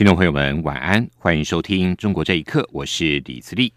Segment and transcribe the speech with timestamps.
[0.00, 3.70] 听众朋友们，晚安，欢迎收听《中国这一刻》，我是李自立。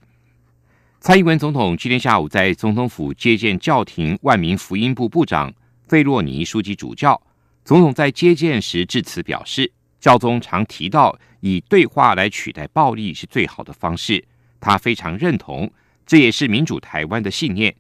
[1.02, 5.54] 蔡英文总统今天下午在总统府接见教廷万民福音部部长
[5.90, 7.22] 费洛尼书记主教。
[7.66, 9.70] 总统在接见时致辞表示，
[10.00, 14.24] 教宗常提到以对话来取代暴力是最好的方式，
[14.62, 15.70] 他非常认同，
[16.06, 17.76] 这也是民主台湾的信念。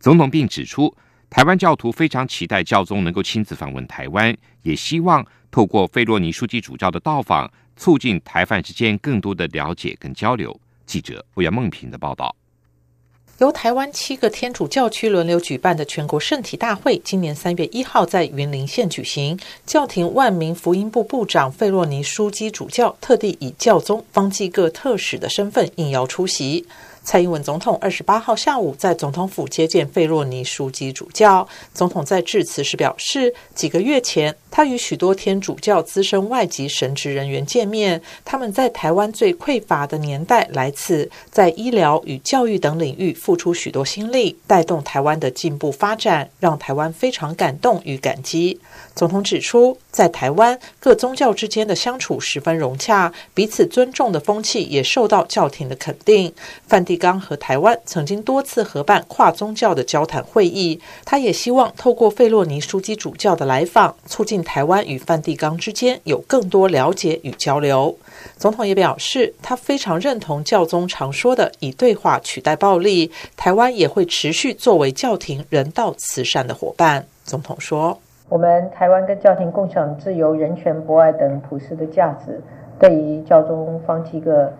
[0.00, 0.96] 总统并指出，
[1.28, 7.52] 台湾教徒非常期待教宗能够亲自访问台湾，也希望透过费洛尼书记主教的到访。
[7.76, 10.58] 促进台泛之间更多的了解跟交流。
[10.86, 12.34] 记者欧阳梦平的报道。
[13.38, 19.36] 由台湾七个天主教区轮流举办的全国圣体大会，今年三月一号在云林县举行。
[19.66, 26.64] 教廷万民福音部部长费洛尼枢机主教特地以教宗方济各特使的身份应邀出席。
[27.02, 31.48] 蔡英文总统二十八号下午在总统府接见费洛尼枢机主教。
[31.74, 48.60] 总统在致辞时表示，几个月前，他与许多天主教资深外籍神职人员见面，他们在台湾最匮乏的年代来此，在医疗与教育等领域付出许多心力，带动台湾的进步发展，让台湾非常感动与感激。
[48.94, 56.30] 总统指出，在台湾各宗教之间的相处十分融洽，彼此尊重的风气也受到教廷的肯定。
[56.68, 67.96] 梵蒂冈和台湾曾经多次合办跨宗教的交谈会议，他也希望透过费洛尼枢机主教的来访，促进台湾与梵蒂冈之间有更多了解与交流。
[68.36, 77.04] 总统也表示，他非常认同教宗常说的“以对话取代暴力”，台湾也会持续作为教廷人道慈善的伙伴。
[77.24, 77.98] 总统说。
[78.28, 82.40] 我们台湾跟教廷共享自由、人权、博爱等普世的价值。
[82.78, 84.50] 对于教宗方济各，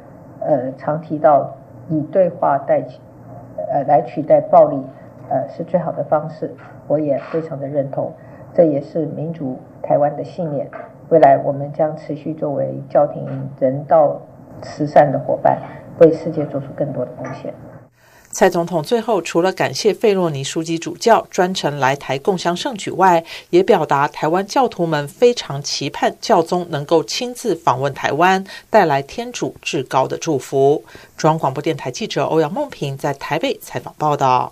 [0.40, 1.56] 呃，常提到
[1.88, 2.98] 以对话代替，
[3.72, 4.76] 呃，来取代暴力，
[5.30, 6.54] 呃，是最好的方式。
[6.86, 8.12] 我也非常的认同，
[8.54, 10.70] 这也是民主台湾的信念。
[11.08, 13.26] 未来我们将持续作为教廷
[13.60, 14.20] 人道
[14.62, 15.60] 慈善的伙伴，
[15.98, 17.52] 为世界做出更多的贡献。
[18.30, 30.82] 蔡总统最后除了感谢费洛尼书记主教专程来台共襄盛举外，也表达台湾教徒们非常期盼教宗能够亲自访问台湾，带来天主至高的祝福。
[31.14, 34.50] 中央广播电台记者欧阳梦平在台北采访报道。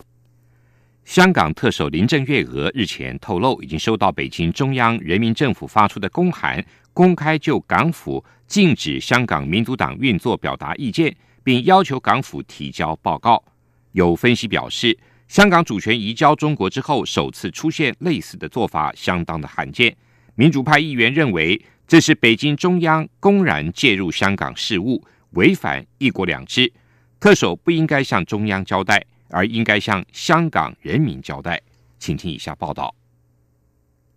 [1.11, 11.13] 香港特首林郑月娥日前透露，已经收到北京中央人民政府发出的公函，公开就港府禁止香港民主党运作表达意见，
[11.43, 13.43] 并要求港府提交报告。
[13.91, 19.93] 有分析表示，香港主权移交中国之后，首次出现类似的做法，相当的罕见。
[20.37, 26.73] 民主派议员认为，这是北京中央公然介入香港事务，违反“一国两制”。
[27.19, 31.61] 特首不应该向中央交代，而应该向香港人民交代。
[31.99, 32.95] 请听以下报道：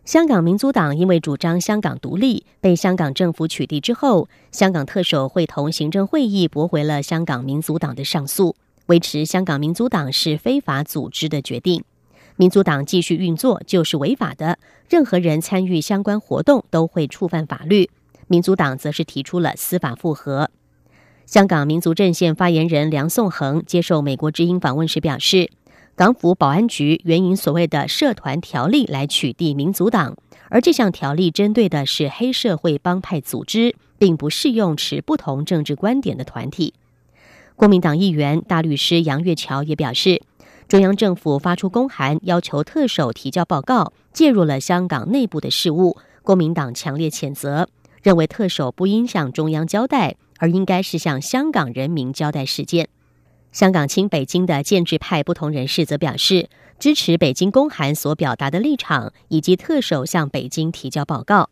[0.05, 8.55] 香港民族党因为主张香港独立，被香港政府取缔之后，香港特首会同行政会议驳回了香港民族党的上诉。
[8.87, 11.83] 维持香港民族党是非法组织的决定，
[12.35, 14.59] 民族党继续运作就是违法的。
[14.89, 17.89] 任何人参与相关活动都会触犯法律。
[18.27, 20.49] 民族党则是提出了司法复核。
[21.25, 25.49] 香港民族阵线发言人梁颂恒接受美国之音访问时表示，
[25.95, 30.15] 港府保安局援引所谓的社团条例来取缔民族党，
[30.49, 36.73] 而这项条例针对的是黑社会帮派组织，并不适用持不同政治观点的团体。
[37.55, 40.21] 国民党议员大律师杨月桥也表示，
[40.67, 45.97] 中央政府发出公函要求特首提交报告，介入了香港内部的事务。
[46.21, 47.67] 国民党强烈谴责，
[48.01, 52.89] 认为特首不应向中央交代，而应该是向香港人民交代事件。
[53.53, 61.49] 香港亲北京的建制派不同人士则表示，支持北京公函所表达的立场，以及特首向北京提交报告。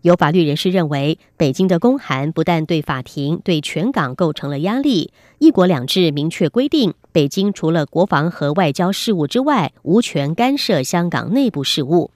[0.00, 5.12] 有法律人士认为，北京的公函不但对法庭、对全港构成了压力。
[5.38, 12.10] 一国两制明确规定，北京除了国防和外交事务之外，无权干涉香港内部事务。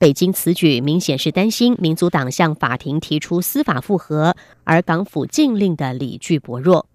[0.00, 6.86] 北京此举明显是担心民族党向法庭提出司法复核，而港府禁令的理据薄弱。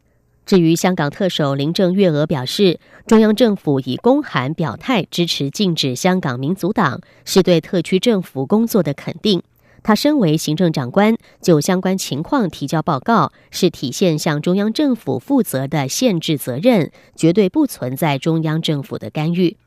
[0.43, 9.43] 至于香港特首林郑月娥表示，中央政府以公函表态支持禁止香港民族党，是对特区政府工作的肯定。
[9.83, 19.57] 他身为行政长官，就相关情况提交报告，是体现向中央政府负责的限制责任，绝对不存在中央政府的干预。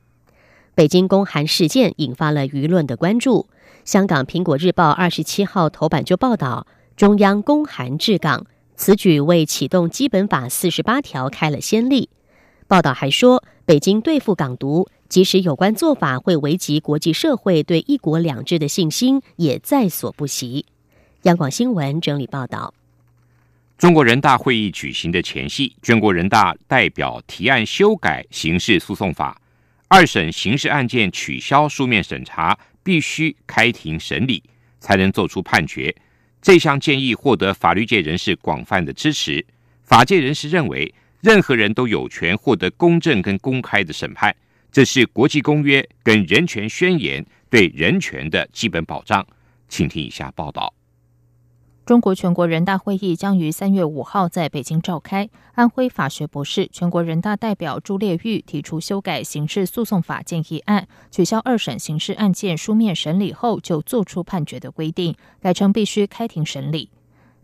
[0.78, 3.48] 北京公函事件引发了舆论的关注。
[3.84, 8.46] 香港《苹果日报》二十七号头版就报道，中央公函治港，
[8.76, 12.08] 此举为启动基本法四十八条开了先例。
[12.68, 14.88] 报道还说，北京对付港独。
[15.08, 20.64] 即使有关做法会危及国际社会对“一国两制”的信心，也在所不惜。
[21.22, 22.72] 央广新闻整理报道：
[23.76, 29.40] 中国人大会议举行的前夕，全国人大代表提案修改刑事诉讼法，
[29.88, 34.42] 二审刑事案件取消书面审查，必须开庭审理
[34.78, 35.94] 才能作出判决。
[36.42, 39.44] 这项建议获得法律界人士广泛的支持。
[39.82, 44.34] 法界人士认为，任何人都有权获得公正跟公开的审判。
[44.70, 49.26] 这是国际公约跟人权宣言对人权的基本保障。
[49.70, 50.72] 请听以下报道：
[51.88, 55.30] 中国全国人大会议将于三月五号在北京召开。
[55.54, 66.90] 安徽法学博士、全国人大代表朱烈玉提出修改刑事诉讼法建议案，取消二审刑事案件书面审理后就作出判决的规定，改成必须开庭审理。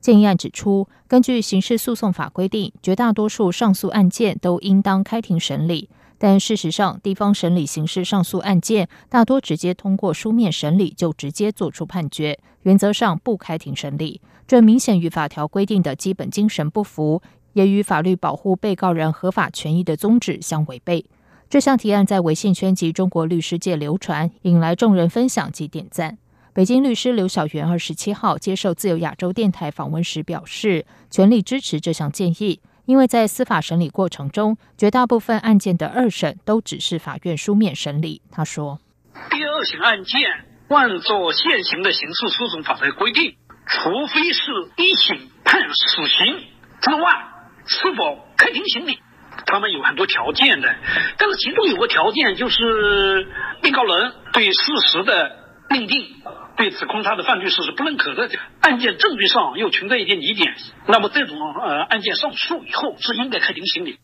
[0.02, 5.88] 建议案指出，根据刑事诉讼法规定，绝大多数上诉案件都应当开庭审理。
[6.18, 14.20] 但事实上，地方审理刑事上诉案件大多直接通过书面审理就直接作出判决，原则上不开庭审理。
[14.46, 17.22] 这明显与法条规定的基本精神不符，
[17.54, 21.04] 也与法律保护被告人合法权益的宗旨相违背。
[21.48, 26.18] 这项提案在微信圈及中国律师界流传，引来众人分享及点赞。
[26.52, 32.60] 北京律师刘晓元二十七号接受自由亚洲电台访问时表示，全力支持这项建议。
[32.86, 38.20] 因为在司法审理过程中，绝大部分案件的二审都只是法院书面审理。
[38.30, 38.78] 他说
[39.30, 40.20] ：“第二审案件
[40.68, 43.34] 按照现行的刑事诉讼法的规定，
[43.66, 44.42] 除非是
[44.76, 46.44] 一审判死刑
[46.80, 47.12] 之外，
[47.66, 48.98] 是否开庭审理，
[49.46, 50.74] 他们有很多条件的。
[51.18, 53.26] 但是其中有个条件就是，
[53.62, 55.36] 被告人对事实的
[55.70, 56.08] 认定。”
[56.56, 58.30] 对指控他的犯罪事实不认可的
[58.60, 60.54] 案件证据上又存在一些疑点，
[60.86, 63.98] 那么这种呃案件上诉以后是应该开庭审理。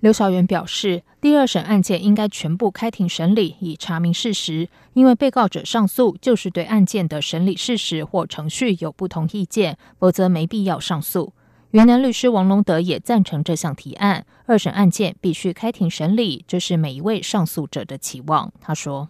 [0.00, 4.68] 刘小元表示，第二审案件应该全部开庭审理，以查明事实。
[4.92, 11.32] 因为被告者上诉就是对案件的审理事实或程序有不同意见，否则没必要上诉。
[11.72, 18.52] 云南律师王龙德也赞成这项提案，二审案件必须开庭审理，这是每一位上诉者的期望。
[18.60, 19.08] 他说：“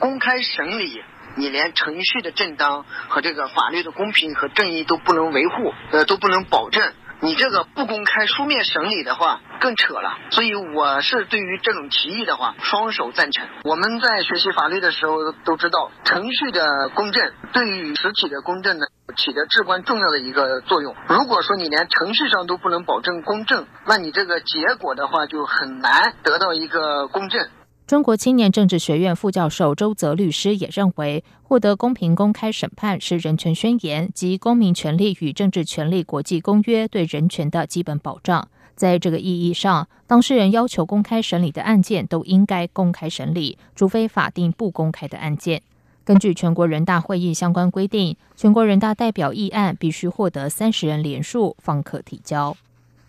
[0.00, 1.02] 公开审理。”
[1.38, 5.52] 你连程序的正当和这个法律的公平和正义都不能维护，
[5.92, 6.82] 呃，都不能保证。
[7.22, 10.16] 你这个不公开书面审理的话，更扯了。
[10.30, 13.46] 所以我是对于这种提议的话，双手赞成。
[13.64, 18.86] 我们在学习法律的时候都知道，程序的公正对于实体的公正呢，
[19.16, 20.96] 起着至关重要的一个作用。
[21.08, 27.48] 如果说你连程序上都不能保证公正，那你这个结果的话就很难得到一个公正。
[27.90, 38.46] 中国青年政治学院副教授周泽律师也认为，获得公平公开审判是人权宣言及公民权利与政治权利国际公约对人权的基本保障。
[38.76, 45.60] 在这个意义上，当事人要求公开审理的案件都应该公开审理，除非法定不公开的案件。
[46.04, 52.56] 根据全国人大会议相关规定，全国人大代表议案必须获得三十人连数方可提交。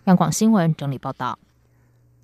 [0.06, 1.38] 央广新闻整理报道。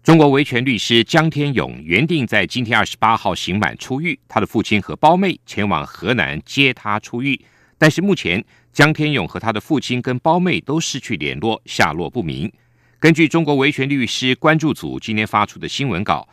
[0.08, 7.38] 中国维权律师江天勇原定在今天二十八号刑满出狱，他的父亲和胞妹前往河南接他出狱，
[7.76, 12.50] 但是目前江天勇和他的父亲跟胞妹都失去联络，下落不明。
[12.98, 16.26] 根据中国维权律师关注组今天发出的新闻稿，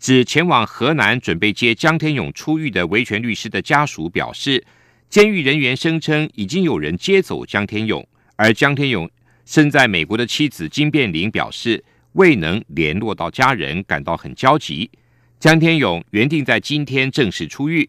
[0.00, 4.66] 指前往河南准备接江天勇出狱的维权律师的家属表示，
[5.08, 9.08] 监狱人员声称已经有人接走江天勇，而江天勇
[9.46, 11.84] 身在美国的妻子金变玲表示。
[12.12, 14.90] 未能联络到家人，感到很焦急。
[15.38, 17.88] 江天勇原定在今天正式出狱，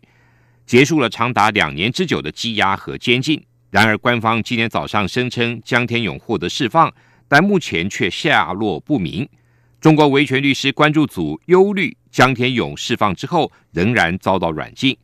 [0.65, 3.43] 结束了长达两年之久的羁押和监禁。
[3.69, 6.93] 然而，官方今天早上声称江天勇获得释放，
[7.27, 9.27] 但目前却下落不明。
[9.81, 14.95] 中国维权律师关注组忧虑江天勇释放之后仍然遭到软禁。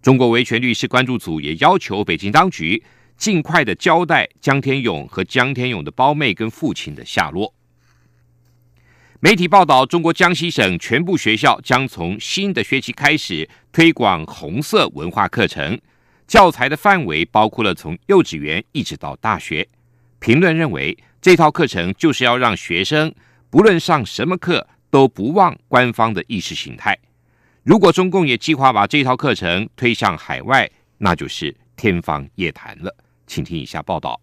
[0.00, 2.82] 中国维权律师关注组也要求北京当局
[3.16, 7.54] 尽快的交代江天勇和江天勇的胞妹跟父亲的下落。
[9.20, 15.80] 媒体报道，中国江西省全部学校将从新的学期开始推广红色文化课程，
[16.26, 19.66] 教材的范围包括了从幼稚园一直到大学。
[20.18, 23.14] 评论认为，这套课程就是要让学生
[23.48, 26.98] 不论上什么课都不忘官方的意识形态。
[27.62, 32.94] 如果中共也计划把这套课程推向海外，那就是天方夜谭了。
[33.26, 34.20] 请听以下报道：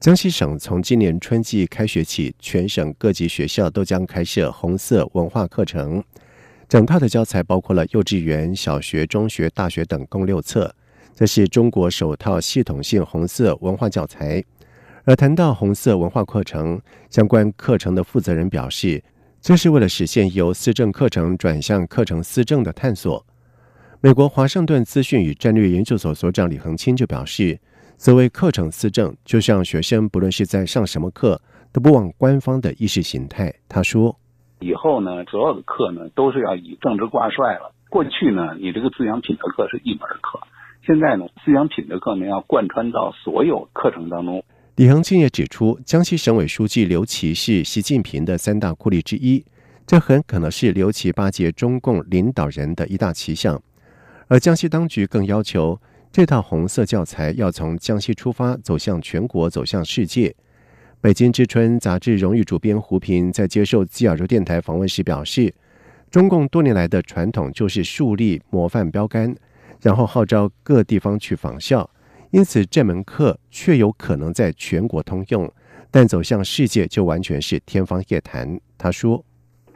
[0.00, 6.02] 江西省从今年春季开学起，全省各级学校都将开设红色文化课程。
[6.68, 10.72] 整套的教材包括了幼稚园、小学、中学、大学等，共六册。
[11.16, 14.42] 这是中国首套系统性红色文化教材。
[15.02, 19.02] 而谈到红色文化课程，相关课程的负责人表示，
[19.42, 23.26] 这是为了实现由思政课程转向课程思政的探索。
[24.00, 27.58] 美国华盛顿资讯与战略研究所所长李恒清就表示，
[28.00, 33.52] 所谓课程思政，就像学生不论是在上什么课，都不忘官方的意识形态。
[33.68, 34.16] 他说
[34.62, 37.74] ：“以后呢，所有的课呢，都是要以政治挂帅了。
[37.90, 40.38] 过去呢，你这个思想品德课是一门课，
[40.86, 44.44] 现在呢，思想品德课呢要贯穿到所有课程当中。”
[44.76, 49.44] 李恒庆也指出，江西省委书记刘奇是习近平的三大酷吏之一，
[49.84, 53.60] 这很可能是刘奇巴结中共领导人的一大奇象。
[54.28, 60.34] 而江西当局更要求，这套红色教材要从江西出发，走向全国，走向世界。
[61.00, 65.54] 北京之春杂志荣誉主编胡平在接受基尔州电台访问时表示，
[66.10, 69.32] 中共多年来的传统就是树立模范标杆，
[69.80, 71.88] 然后号召各地方去仿效。
[72.30, 75.50] 因此，这门课却有可能在全国通用，
[75.90, 78.60] 但走向世界就完全是天方夜谭。
[78.76, 79.24] 他说：“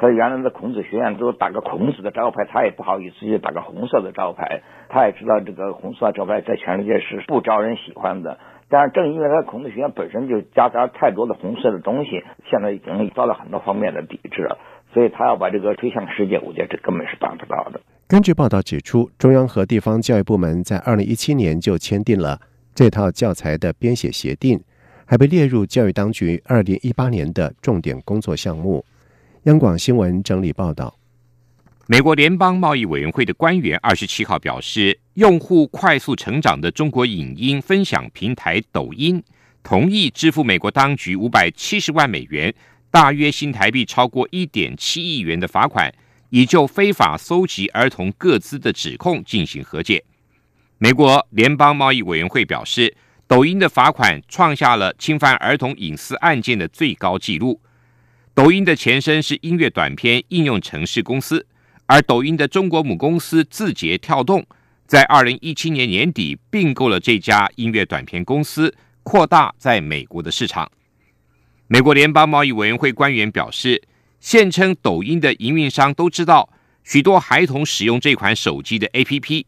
[0.02, 4.60] 他原来的孔子学院都打个孔子的招牌，他也不好意思去打个红色的招牌。
[4.88, 8.36] 他也知道这个红色招牌在全世界是不招人喜欢的。
[8.68, 14.58] 但是正因为他孔子学院本身就夹杂太多的红色的东西，现在已经遭到很多方面的抵制了。
[14.92, 17.80] 所以他要把这个推向世界，我觉得这根本是办不到的。”
[18.10, 22.40] 根据报道指出，中央和地方教育部门在二零一七年就签订了
[22.74, 24.58] 这套教材的编写协定，
[25.06, 28.84] 还被列入教育当局二零一八年的重点工作项目。
[29.44, 30.96] 央广新闻整理报道。
[31.88, 39.20] 美国联邦贸易委员会的官员二十七号表示，用户快速成长的中国影音分享平台抖音
[39.60, 42.54] 同意支付美国当局五百七十万美元，
[42.88, 45.92] 大约新台币超过一点七亿元的罚款。
[46.30, 50.02] 以就非法搜集儿童各资的指控进行和解。
[50.78, 52.96] 美国联邦贸易委员会表示，
[53.26, 57.60] 抖音的罚款创下了侵犯儿童隐私案件的最高纪录。
[58.34, 61.46] 抖音的前身是音乐短片应用程式公司，
[61.86, 64.46] 而抖音的中国母公司字节跳动
[64.86, 70.70] 在二零一七年年底并购了这家音乐短片公司，扩大在美国的市场。
[71.66, 73.82] 美国联邦贸易委员会官员表示。
[74.22, 76.48] 现称抖音的营运商都知道
[76.84, 79.44] 许多孩童使用这款手机的 APP，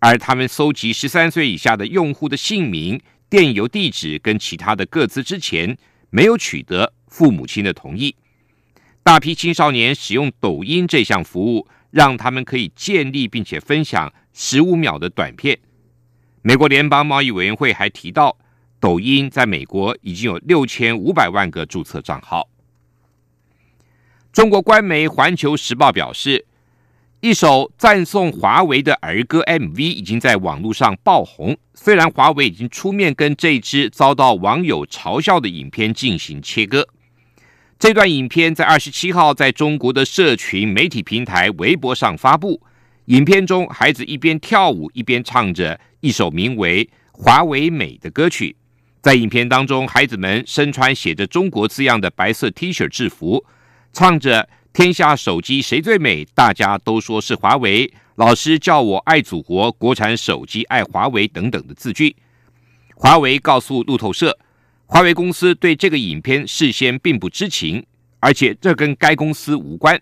[0.00, 3.00] 而他们搜集十三岁以下的用户的姓名、
[3.30, 5.78] 电邮地址跟其他的个资之前，
[6.10, 8.16] 没有取得父母亲的同意。
[9.06, 15.56] 大批青少年使用抖音这项服务，让他们可以建立并且分享十五秒的短片。
[16.42, 18.36] 美国联邦贸易委员会还提到，
[18.80, 22.48] 抖音在美国已经有六千五百万个注册账号。
[24.32, 26.44] 中国官媒《环球时报》表示，
[27.20, 31.56] 一首赞颂华为的儿歌 MV 已经在网络上爆红。
[31.74, 36.88] 虽然华为已经出面跟这支遭到网友嘲笑的影片进行切割，
[37.78, 42.62] 这段影片在二十七号在中国的社群媒体平台微博上发布。
[43.06, 48.56] 影片中，孩子一边跳舞一边唱着一首名为《华为美》的歌曲。
[49.02, 53.44] 在影片当中，孩子们身穿写着中国字样的白色 T 恤制服。
[53.92, 57.92] 唱着“天下手机谁最美”，大家都说是华为。
[58.14, 62.16] 老师叫我爱祖国，国产手机爱华为等等的字句。
[62.94, 64.38] 华为告诉路透社，
[64.88, 67.84] 华为公司对这个影片事先并不知情，
[68.20, 70.00] 而且这跟该公司无关。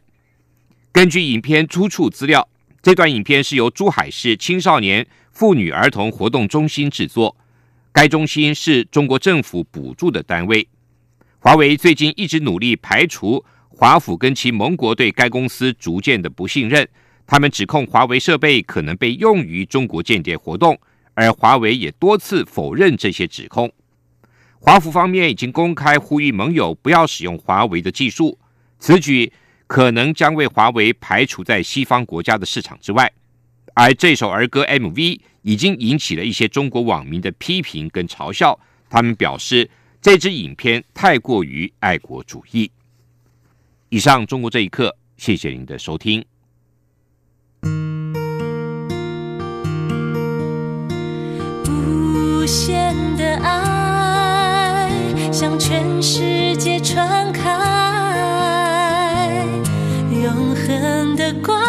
[0.92, 2.46] 根据影片出处资料，
[2.82, 7.34] 这段影片是由珠海市青少年妇女儿童活动中心制作，
[7.92, 10.68] 该中心是中国政府补助的单位。
[11.38, 13.42] 华为最近一直努力排除。
[13.76, 16.86] 华府跟其盟国对该公司逐渐的不信任，
[17.26, 20.78] 他们指控华为设备可能被用于中国间谍活动，
[21.14, 23.72] 而华为也多次否认这些指控。
[24.64, 28.38] 华府方面已经公开呼吁盟友不要使用华为的技术，
[28.78, 29.30] 此举
[29.66, 33.12] 可能将为华为排除在西方国家的市场之外。
[33.74, 39.68] 而这首儿歌 MV 已经引起了一些中国网民的批评跟嘲笑，他们表示
[40.00, 42.70] 这支影片太过于爱国主义。
[43.90, 46.24] 以上中国这一刻，谢谢您的收听。
[51.68, 53.83] 无限的爱
[55.34, 57.50] 向全世界传开，
[60.12, 61.63] 永恒的光。